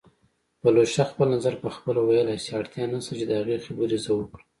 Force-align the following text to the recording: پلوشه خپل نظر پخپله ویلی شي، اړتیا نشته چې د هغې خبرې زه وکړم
پلوشه 0.61 1.03
خپل 1.09 1.27
نظر 1.35 1.53
پخپله 1.63 2.01
ویلی 2.03 2.37
شي، 2.43 2.51
اړتیا 2.59 2.85
نشته 2.93 3.13
چې 3.19 3.25
د 3.27 3.31
هغې 3.39 3.57
خبرې 3.65 3.97
زه 4.05 4.11
وکړم 4.15 4.43